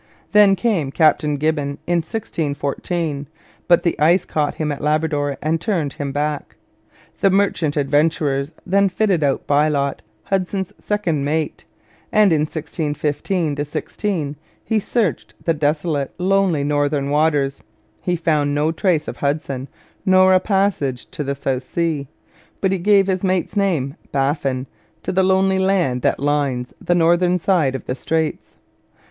Then 0.31 0.55
came 0.55 0.91
Captain 0.91 1.35
Gibbon 1.37 1.77
in 1.85 1.97
1614; 1.99 3.27
but 3.67 3.83
the 3.83 3.95
ice 3.99 4.25
caught 4.25 4.55
him 4.55 4.71
at 4.71 4.81
Labrador 4.81 5.37
and 5.43 5.61
turned 5.61 5.93
him 5.93 6.11
back. 6.11 6.55
The 7.19 7.29
merchant 7.29 7.77
adventurers 7.77 8.51
then 8.65 8.89
fitted 8.89 9.23
out 9.23 9.45
Bylot, 9.45 10.01
Hudson's 10.23 10.73
second 10.79 11.23
mate, 11.23 11.65
and 12.11 12.33
in 12.33 12.41
1615 12.49 13.63
16 13.63 14.35
he 14.65 14.79
searched 14.79 15.35
the 15.45 15.53
desolate, 15.53 16.09
lonely 16.17 16.63
northern 16.63 17.11
waters. 17.11 17.61
He 18.01 18.15
found 18.15 18.55
no 18.55 18.71
trace 18.71 19.07
of 19.07 19.17
Hudson, 19.17 19.67
nor 20.03 20.33
a 20.33 20.39
passage 20.39 21.11
to 21.11 21.23
the 21.23 21.35
South 21.35 21.61
Sea; 21.61 22.07
but 22.59 22.71
he 22.71 22.79
gave 22.79 23.05
his 23.05 23.23
mate's 23.23 23.55
name 23.55 23.93
Baffin 24.11 24.65
to 25.03 25.11
the 25.11 25.21
lonely 25.21 25.59
land 25.59 26.01
that 26.01 26.19
lines 26.19 26.73
the 26.83 26.95
northern 26.95 27.37
side 27.37 27.75
of 27.75 27.85
the 27.85 27.93
straits. 27.93 28.55